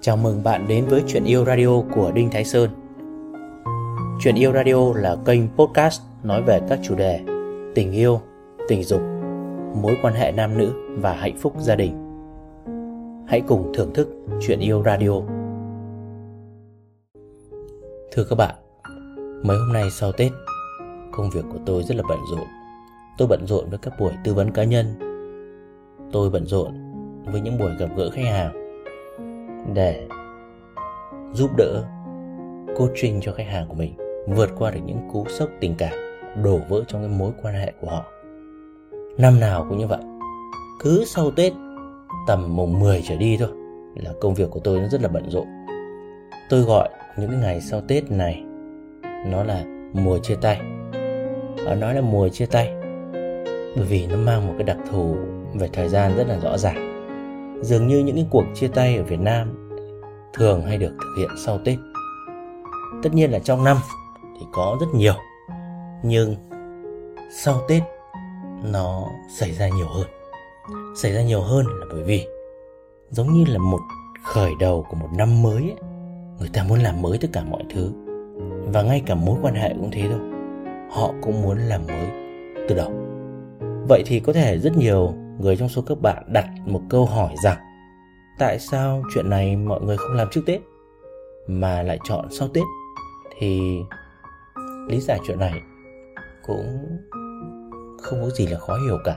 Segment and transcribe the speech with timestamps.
[0.00, 2.70] Chào mừng bạn đến với Chuyện Yêu Radio của Đinh Thái Sơn.
[4.20, 7.20] Chuyện Yêu Radio là kênh podcast nói về các chủ đề
[7.74, 8.20] tình yêu,
[8.68, 9.00] tình dục,
[9.82, 11.92] mối quan hệ nam nữ và hạnh phúc gia đình.
[13.28, 14.08] Hãy cùng thưởng thức
[14.40, 15.12] Chuyện Yêu Radio.
[18.12, 18.54] Thưa các bạn,
[19.42, 20.32] mấy hôm nay sau Tết,
[21.12, 22.46] công việc của tôi rất là bận rộn.
[23.18, 24.86] Tôi bận rộn với các buổi tư vấn cá nhân.
[26.12, 26.79] Tôi bận rộn
[27.24, 28.52] với những buổi gặp gỡ khách hàng
[29.74, 30.06] để
[31.32, 31.84] giúp đỡ
[32.76, 33.94] coaching cho khách hàng của mình,
[34.26, 35.92] vượt qua được những cú sốc tình cảm,
[36.42, 38.04] đổ vỡ trong cái mối quan hệ của họ.
[39.18, 40.00] Năm nào cũng như vậy.
[40.80, 41.52] Cứ sau Tết
[42.26, 43.48] tầm mùng 10 trở đi thôi
[43.94, 45.46] là công việc của tôi nó rất là bận rộn.
[46.50, 48.44] Tôi gọi những cái ngày sau Tết này,
[49.26, 50.60] nó là mùa chia tay.
[51.66, 52.72] Ở nói là mùa chia tay
[53.76, 55.16] bởi vì nó mang một cái đặc thù
[55.54, 56.89] về thời gian rất là rõ ràng
[57.62, 59.68] dường như những cái cuộc chia tay ở Việt Nam
[60.34, 61.78] thường hay được thực hiện sau Tết.
[63.02, 63.76] Tất nhiên là trong năm
[64.40, 65.14] thì có rất nhiều,
[66.02, 66.36] nhưng
[67.44, 67.82] sau Tết
[68.72, 69.06] nó
[69.38, 70.06] xảy ra nhiều hơn.
[70.96, 72.26] Xảy ra nhiều hơn là bởi vì
[73.10, 73.80] giống như là một
[74.24, 75.76] khởi đầu của một năm mới ấy,
[76.38, 77.90] người ta muốn làm mới tất cả mọi thứ
[78.72, 80.20] và ngay cả mối quan hệ cũng thế thôi
[80.90, 82.06] họ cũng muốn làm mới
[82.68, 82.92] từ đầu
[83.88, 87.34] vậy thì có thể rất nhiều người trong số các bạn đặt một câu hỏi
[87.44, 87.58] rằng
[88.38, 90.60] tại sao chuyện này mọi người không làm trước Tết
[91.46, 92.64] mà lại chọn sau Tết
[93.38, 93.60] thì
[94.88, 95.52] lý giải chuyện này
[96.46, 96.98] cũng
[98.02, 99.16] không có gì là khó hiểu cả.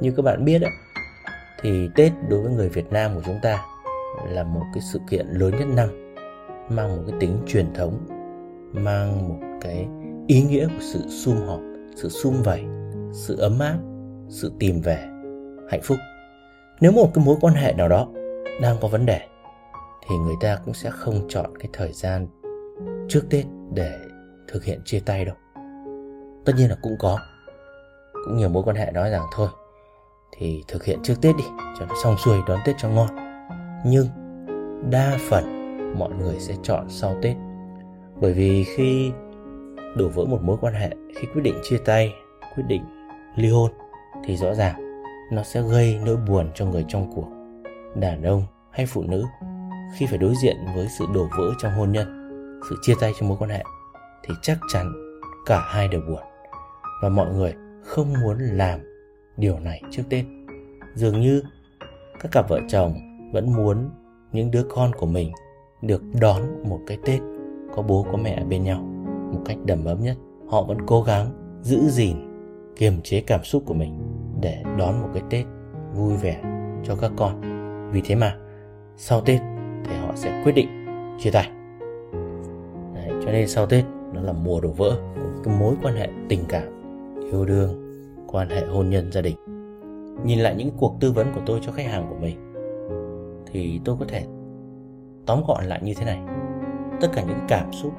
[0.00, 0.62] Như các bạn biết
[1.62, 3.64] thì Tết đối với người Việt Nam của chúng ta
[4.28, 6.14] là một cái sự kiện lớn nhất năm,
[6.70, 8.06] mang một cái tính truyền thống,
[8.72, 9.88] mang một cái
[10.26, 11.60] ý nghĩa của sự sum họp,
[11.96, 12.64] sự sum vầy,
[13.12, 13.78] sự ấm áp
[14.28, 15.08] sự tìm về,
[15.70, 15.98] hạnh phúc.
[16.80, 18.08] Nếu một cái mối quan hệ nào đó
[18.62, 19.20] đang có vấn đề,
[20.08, 22.26] thì người ta cũng sẽ không chọn cái thời gian
[23.08, 23.98] trước tết để
[24.48, 25.36] thực hiện chia tay đâu.
[26.44, 27.18] Tất nhiên là cũng có,
[28.24, 29.48] cũng nhiều mối quan hệ nói rằng thôi,
[30.32, 31.44] thì thực hiện trước tết đi,
[31.78, 33.08] cho nó xong xuôi, đón tết cho ngon.
[33.86, 34.06] Nhưng
[34.90, 35.44] đa phần
[35.98, 37.36] mọi người sẽ chọn sau tết.
[38.20, 39.12] Bởi vì khi
[39.96, 42.12] đổ vỡ một mối quan hệ, khi quyết định chia tay,
[42.56, 42.82] quyết định
[43.36, 43.70] ly hôn
[44.24, 47.28] thì rõ ràng nó sẽ gây nỗi buồn cho người trong cuộc,
[47.96, 49.24] đàn ông hay phụ nữ,
[49.96, 52.08] khi phải đối diện với sự đổ vỡ trong hôn nhân,
[52.70, 53.64] sự chia tay trong mối quan hệ,
[54.22, 54.92] thì chắc chắn
[55.46, 56.22] cả hai đều buồn.
[57.02, 58.80] Và mọi người không muốn làm
[59.36, 60.24] điều này trước tết.
[60.94, 61.42] Dường như
[62.20, 62.94] các cặp vợ chồng
[63.32, 63.90] vẫn muốn
[64.32, 65.32] những đứa con của mình
[65.82, 67.20] được đón một cái tết
[67.76, 68.80] có bố, có mẹ bên nhau
[69.32, 70.16] một cách đầm ấm nhất.
[70.48, 71.30] Họ vẫn cố gắng
[71.62, 72.16] giữ gìn
[72.76, 74.07] kiềm chế cảm xúc của mình
[74.40, 75.46] để đón một cái Tết
[75.94, 76.40] vui vẻ
[76.84, 77.40] cho các con.
[77.92, 78.36] Vì thế mà
[78.96, 79.40] sau Tết
[79.84, 80.68] thì họ sẽ quyết định
[81.18, 81.50] chia tay.
[82.94, 86.08] Đấy, cho nên sau Tết nó là mùa đổ vỡ của cái mối quan hệ
[86.28, 86.62] tình cảm,
[87.30, 87.70] yêu đương,
[88.26, 89.36] quan hệ hôn nhân gia đình.
[90.24, 92.54] Nhìn lại những cuộc tư vấn của tôi cho khách hàng của mình
[93.46, 94.24] thì tôi có thể
[95.26, 96.20] tóm gọn lại như thế này.
[97.00, 97.92] Tất cả những cảm xúc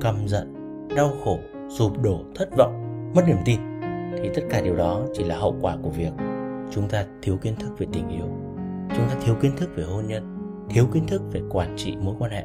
[0.00, 0.54] căm giận,
[0.96, 2.72] đau khổ, sụp đổ, thất vọng,
[3.14, 3.60] mất niềm tin
[4.18, 6.12] thì tất cả điều đó chỉ là hậu quả của việc
[6.70, 8.26] chúng ta thiếu kiến thức về tình yêu.
[8.96, 10.38] Chúng ta thiếu kiến thức về hôn nhân
[10.70, 12.44] thiếu kiến thức về quản trị mối quan hệ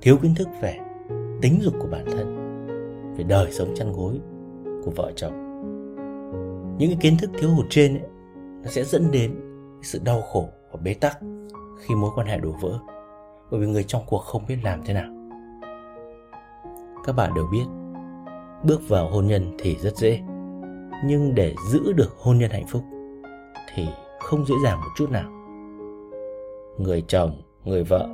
[0.00, 0.78] thiếu kiến thức về
[1.42, 2.38] tính dục của bản thân
[3.16, 4.20] về đời sống chăn gối
[4.84, 5.32] của vợ chồng.
[6.78, 8.08] Những cái kiến thức thiếu hụt trên ấy,
[8.62, 9.34] nó sẽ dẫn đến
[9.82, 11.18] sự đau khổ và bế tắc
[11.78, 12.78] khi mối quan hệ đổ vỡ.
[13.50, 15.12] Bởi vì người trong cuộc không biết làm thế nào.
[17.04, 17.64] Các bạn đều biết
[18.64, 20.20] bước vào hôn nhân thì rất dễ
[21.04, 22.82] nhưng để giữ được hôn nhân hạnh phúc
[23.74, 23.86] thì
[24.20, 25.30] không dễ dàng một chút nào.
[26.78, 28.08] Người chồng, người vợ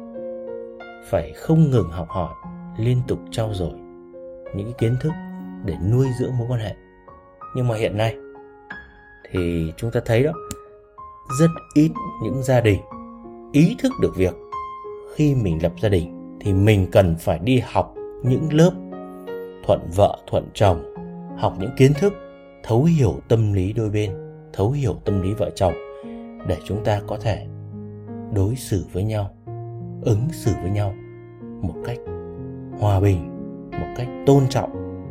[1.10, 2.34] phải không ngừng học hỏi,
[2.78, 3.72] liên tục trau dồi
[4.54, 5.12] những kiến thức
[5.64, 6.74] để nuôi dưỡng mối quan hệ.
[7.56, 8.16] Nhưng mà hiện nay
[9.30, 10.32] thì chúng ta thấy đó,
[11.40, 11.90] rất ít
[12.22, 12.80] những gia đình
[13.52, 14.34] ý thức được việc
[15.14, 18.70] khi mình lập gia đình thì mình cần phải đi học những lớp
[19.66, 20.94] thuận vợ, thuận chồng,
[21.38, 22.12] học những kiến thức
[22.66, 24.10] thấu hiểu tâm lý đôi bên,
[24.52, 25.72] thấu hiểu tâm lý vợ chồng
[26.48, 27.46] để chúng ta có thể
[28.34, 29.30] đối xử với nhau,
[30.02, 30.94] ứng xử với nhau
[31.62, 31.98] một cách
[32.78, 33.30] hòa bình,
[33.70, 34.70] một cách tôn trọng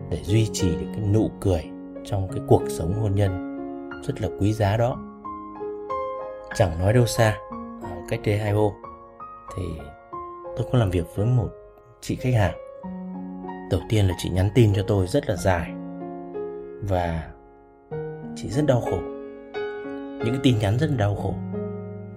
[0.09, 1.63] để duy trì được cái nụ cười
[2.05, 3.59] trong cái cuộc sống hôn nhân
[4.07, 4.99] rất là quý giá đó.
[6.55, 7.37] Chẳng nói đâu xa
[8.09, 8.73] cách đây hai hôm
[9.57, 9.63] thì
[10.57, 11.49] tôi có làm việc với một
[12.01, 12.55] chị khách hàng.
[13.71, 15.71] Đầu tiên là chị nhắn tin cho tôi rất là dài
[16.81, 17.32] và
[18.35, 18.99] chị rất đau khổ
[20.25, 21.35] những cái tin nhắn rất đau khổ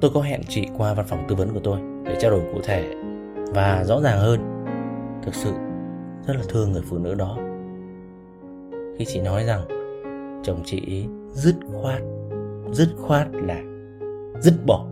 [0.00, 2.60] tôi có hẹn chị qua văn phòng tư vấn của tôi để trao đổi cụ
[2.64, 2.94] thể
[3.54, 4.40] và rõ ràng hơn.
[5.22, 5.52] Thực sự
[6.26, 7.38] rất là thương người phụ nữ đó.
[8.98, 9.64] Khi chị nói rằng
[10.44, 12.02] chồng chị dứt khoát,
[12.72, 13.62] dứt khoát là
[14.40, 14.86] dứt bỏ,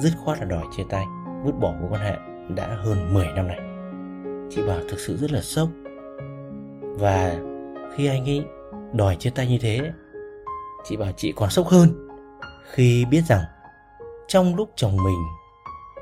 [0.00, 1.04] dứt khoát là đòi chia tay,
[1.44, 2.16] vứt bỏ mối quan hệ
[2.56, 3.60] đã hơn 10 năm này.
[4.50, 5.68] Chị bảo thực sự rất là sốc.
[6.80, 7.36] Và
[7.94, 8.44] khi anh ấy
[8.92, 9.92] đòi chia tay như thế,
[10.88, 12.08] chị bảo chị còn sốc hơn.
[12.72, 13.40] Khi biết rằng
[14.28, 15.18] trong lúc chồng mình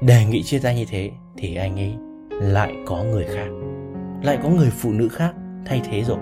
[0.03, 1.95] đề nghị chia tay như thế thì anh ấy
[2.31, 3.49] lại có người khác,
[4.23, 5.35] lại có người phụ nữ khác
[5.67, 6.19] thay thế rồi.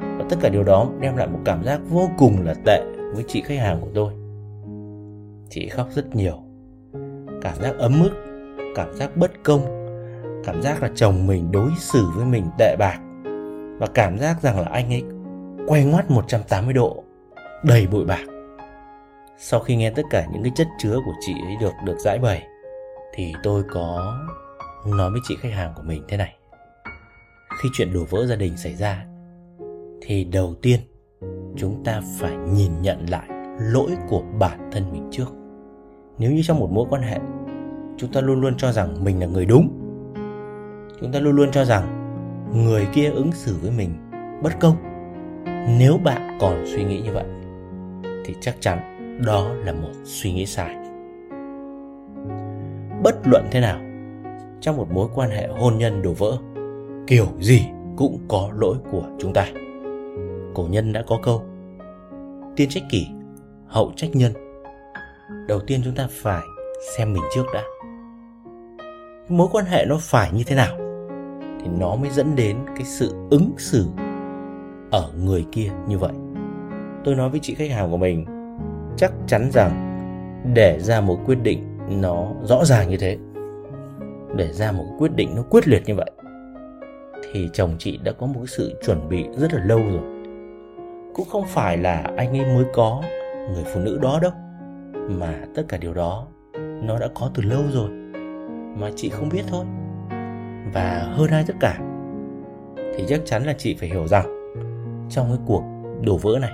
[0.00, 2.82] Và tất cả điều đó đem lại một cảm giác vô cùng là tệ
[3.14, 4.12] với chị khách hàng của tôi.
[5.50, 6.42] Chị khóc rất nhiều.
[7.42, 8.12] Cảm giác ấm ức,
[8.74, 9.60] cảm giác bất công,
[10.44, 12.98] cảm giác là chồng mình đối xử với mình tệ bạc.
[13.78, 15.02] Và cảm giác rằng là anh ấy
[15.66, 17.04] quay ngoắt 180 độ
[17.66, 18.24] đầy bụi bạc.
[19.38, 22.18] Sau khi nghe tất cả những cái chất chứa của chị ấy được được giải
[22.18, 22.46] bày,
[23.14, 24.16] thì tôi có
[24.86, 26.36] nói với chị khách hàng của mình thế này.
[27.62, 29.06] Khi chuyện đổ vỡ gia đình xảy ra,
[30.02, 30.80] thì đầu tiên
[31.56, 33.28] chúng ta phải nhìn nhận lại
[33.58, 35.28] lỗi của bản thân mình trước.
[36.18, 37.18] Nếu như trong một mối quan hệ,
[37.96, 39.68] chúng ta luôn luôn cho rằng mình là người đúng,
[41.00, 42.12] chúng ta luôn luôn cho rằng
[42.52, 43.90] người kia ứng xử với mình
[44.42, 44.76] bất công,
[45.78, 47.24] nếu bạn còn suy nghĩ như vậy
[48.26, 48.78] thì chắc chắn
[49.26, 50.76] đó là một suy nghĩ sai.
[53.02, 53.80] Bất luận thế nào,
[54.60, 56.38] trong một mối quan hệ hôn nhân đổ vỡ,
[57.06, 59.46] kiểu gì cũng có lỗi của chúng ta.
[60.54, 61.42] Cổ nhân đã có câu,
[62.56, 63.06] tiên trách kỷ,
[63.66, 64.32] hậu trách nhân.
[65.48, 66.42] Đầu tiên chúng ta phải
[66.96, 67.62] xem mình trước đã.
[69.28, 70.76] Mối quan hệ nó phải như thế nào
[71.60, 73.86] thì nó mới dẫn đến cái sự ứng xử
[74.90, 76.12] ở người kia như vậy
[77.06, 78.24] tôi nói với chị khách hàng của mình,
[78.96, 79.72] chắc chắn rằng
[80.54, 83.18] để ra một quyết định nó rõ ràng như thế,
[84.36, 86.10] để ra một quyết định nó quyết liệt như vậy,
[87.32, 90.02] thì chồng chị đã có một cái sự chuẩn bị rất là lâu rồi.
[91.14, 93.02] Cũng không phải là anh ấy mới có
[93.54, 94.32] người phụ nữ đó đâu,
[95.08, 96.26] mà tất cả điều đó
[96.82, 97.90] nó đã có từ lâu rồi,
[98.78, 99.64] mà chị không biết thôi.
[100.74, 101.78] Và hơn ai tất cả,
[102.96, 104.52] thì chắc chắn là chị phải hiểu rằng
[105.10, 105.62] trong cái cuộc
[106.02, 106.50] đổ vỡ này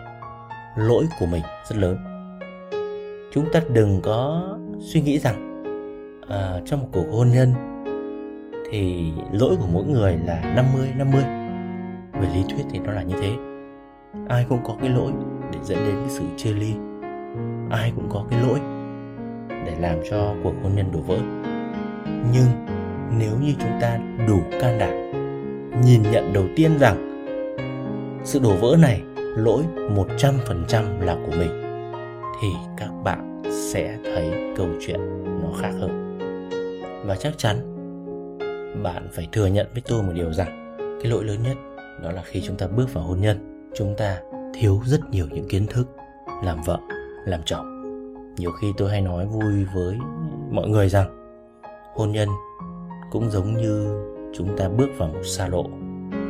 [0.77, 1.97] lỗi của mình rất lớn
[3.33, 4.49] chúng ta đừng có
[4.81, 5.65] suy nghĩ rằng
[6.29, 7.55] à, trong một cuộc hôn nhân
[8.71, 11.23] thì lỗi của mỗi người là 50 50.
[12.13, 13.33] Về lý thuyết thì nó là như thế.
[14.29, 15.13] Ai cũng có cái lỗi
[15.53, 16.75] để dẫn đến cái sự chia ly.
[17.71, 18.59] Ai cũng có cái lỗi
[19.49, 21.19] để làm cho cuộc hôn nhân đổ vỡ.
[22.33, 22.67] Nhưng
[23.19, 23.99] nếu như chúng ta
[24.29, 25.13] đủ can đảm
[25.85, 27.09] nhìn nhận đầu tiên rằng
[28.25, 29.03] sự đổ vỡ này
[29.37, 31.63] lỗi 100% là của mình,
[32.43, 33.43] thì các bạn
[33.73, 35.01] sẽ thấy câu chuyện
[35.43, 36.19] nó khác hơn.
[37.07, 37.57] Và chắc chắn
[38.83, 41.57] bạn phải thừa nhận với tôi một điều rằng cái lỗi lớn nhất
[42.03, 44.21] đó là khi chúng ta bước vào hôn nhân, chúng ta
[44.55, 45.89] thiếu rất nhiều những kiến thức
[46.45, 46.79] làm vợ,
[47.27, 47.73] làm chồng
[48.37, 49.99] nhiều khi tôi hay nói vui với
[50.51, 51.35] mọi người rằng
[51.95, 52.29] hôn nhân
[53.11, 53.87] cũng giống như
[54.35, 55.63] chúng ta bước vào một xa lộ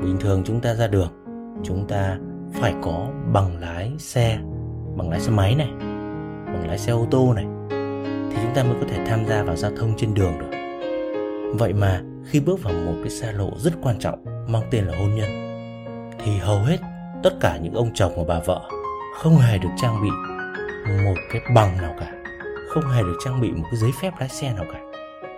[0.02, 1.08] bình thường chúng ta ra đường,
[1.62, 2.18] chúng ta
[2.52, 4.38] phải có bằng lái xe,
[4.96, 5.68] bằng lái xe máy này,
[6.46, 7.44] bằng lái xe ô tô này,
[8.30, 10.58] thì chúng ta mới có thể tham gia vào giao thông trên đường được.
[11.58, 14.98] Vậy mà khi bước vào một cái xa lộ rất quan trọng, mang tên là
[14.98, 15.30] hôn nhân,
[16.24, 16.76] thì hầu hết
[17.22, 18.60] tất cả những ông chồng và bà vợ
[19.16, 20.08] không hề được trang bị
[21.04, 22.12] một cái bằng nào cả,
[22.68, 24.80] không hề được trang bị một cái giấy phép lái xe nào cả.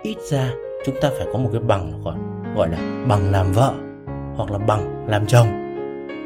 [0.03, 0.49] Ít ra
[0.85, 3.73] chúng ta phải có một cái bằng nào còn, gọi là bằng làm vợ
[4.35, 5.47] hoặc là bằng làm chồng.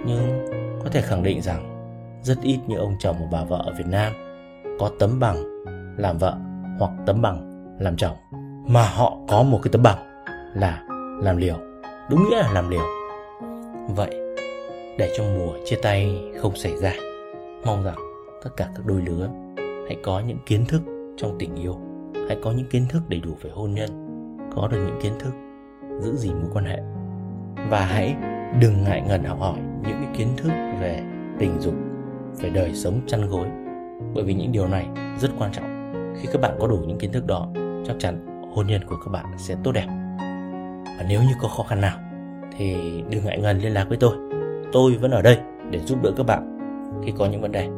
[0.06, 0.46] Nhưng
[0.90, 1.90] có thể khẳng định rằng
[2.24, 4.14] rất ít những ông chồng và bà vợ ở Việt Nam
[4.80, 5.64] có tấm bằng
[5.98, 6.38] làm vợ
[6.80, 8.16] hoặc tấm bằng làm chồng,
[8.68, 10.24] mà họ có một cái tấm bằng
[10.56, 10.84] là
[11.22, 11.56] làm liều,
[12.10, 12.82] đúng nghĩa là làm liều.
[13.96, 14.10] Vậy
[14.98, 16.94] để cho mùa chia tay không xảy ra,
[17.66, 17.98] mong rằng
[18.44, 19.30] tất cả các đôi lứa
[19.88, 20.82] hãy có những kiến thức
[21.18, 21.76] trong tình yêu,
[22.28, 23.90] hãy có những kiến thức đầy đủ về hôn nhân,
[24.56, 25.34] có được những kiến thức
[26.00, 26.80] giữ gìn mối quan hệ.
[27.70, 28.16] Và hãy
[28.62, 29.58] đừng ngại ngần học hỏi
[30.18, 30.50] kiến thức
[30.82, 31.04] về
[31.40, 31.74] tình dục,
[32.40, 33.48] về đời sống chăn gối.
[34.14, 34.88] Bởi vì những điều này
[35.20, 35.94] rất quan trọng.
[36.20, 37.48] Khi các bạn có đủ những kiến thức đó,
[37.88, 39.88] chắc chắn hôn nhân của các bạn sẽ tốt đẹp.
[40.86, 41.98] Và nếu như có khó khăn nào,
[42.58, 42.76] thì
[43.10, 44.16] đừng ngại ngần liên lạc với tôi.
[44.72, 45.38] Tôi vẫn ở đây
[45.72, 46.58] để giúp đỡ các bạn
[47.06, 47.70] khi có những vấn đề.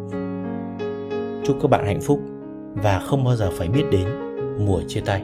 [1.44, 2.20] Chúc các bạn hạnh phúc
[2.74, 4.08] và không bao giờ phải biết đến
[4.66, 5.24] mùa chia tay.